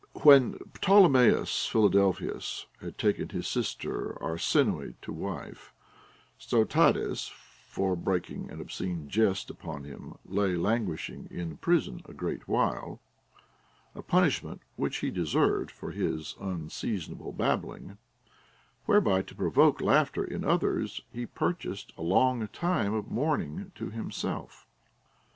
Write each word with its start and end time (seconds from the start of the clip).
AVlien 0.15 0.57
Ptolemaeus 0.73 1.67
Philadelphus 1.67 2.65
had 2.79 2.97
taken 2.97 3.29
his 3.29 3.45
sister 3.47 4.17
Arsinoe 4.19 4.95
to 5.03 5.13
wife, 5.13 5.71
Sotades 6.39 7.29
for 7.29 7.95
breaking 7.95 8.49
an 8.49 8.59
obscene 8.61 9.07
jest* 9.07 9.51
upon 9.51 9.83
him 9.83 10.17
lay 10.25 10.55
languishing 10.55 11.27
in 11.29 11.57
prison 11.57 12.01
a 12.05 12.15
great 12.15 12.47
while; 12.47 12.99
a 13.93 14.01
punishment 14.01 14.63
which 14.75 14.97
he 15.05 15.11
deserved 15.11 15.69
for 15.69 15.91
his 15.91 16.35
un 16.39 16.71
seasonable 16.71 17.31
babbling, 17.31 17.99
whereby 18.87 19.21
to 19.21 19.35
provoke 19.35 19.81
laughter 19.81 20.23
in 20.23 20.43
others 20.43 21.01
he 21.13 21.27
purchased 21.27 21.93
a 21.95 22.01
long 22.01 22.47
time 22.47 22.95
of 22.95 23.11
mourning 23.11 23.71
to 23.75 23.91
himself. 23.91 24.65